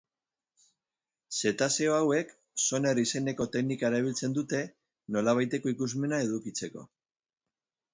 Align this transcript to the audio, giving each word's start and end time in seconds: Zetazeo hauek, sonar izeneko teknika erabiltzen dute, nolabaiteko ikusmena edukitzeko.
Zetazeo 1.39 1.93
hauek, 1.97 2.33
sonar 2.65 3.03
izeneko 3.03 3.49
teknika 3.59 3.93
erabiltzen 3.93 4.37
dute, 4.41 4.67
nolabaiteko 5.19 5.77
ikusmena 5.79 6.25
edukitzeko. 6.31 6.93